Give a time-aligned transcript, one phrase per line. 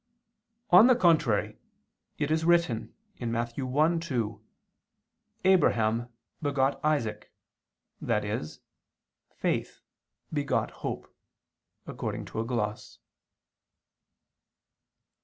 [0.71, 1.59] On the contrary,
[2.17, 3.55] It is written (Matt.
[3.55, 4.41] 1:2):
[5.45, 6.09] "Abraham
[6.41, 7.31] begot Isaac,"
[8.09, 8.43] i.e.
[9.29, 9.81] "Faith
[10.33, 11.15] begot hope,"
[11.85, 12.97] according to a gloss.